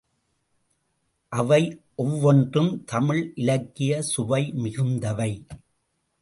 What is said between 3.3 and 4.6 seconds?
இலக்கியச் சுவை